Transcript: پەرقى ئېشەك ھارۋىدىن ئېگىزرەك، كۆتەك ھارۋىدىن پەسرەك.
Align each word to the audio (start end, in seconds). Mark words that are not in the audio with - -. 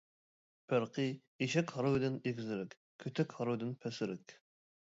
پەرقى 0.71 1.05
ئېشەك 1.45 1.75
ھارۋىدىن 1.75 2.17
ئېگىزرەك، 2.31 2.75
كۆتەك 3.05 3.39
ھارۋىدىن 3.41 3.79
پەسرەك. 3.85 4.39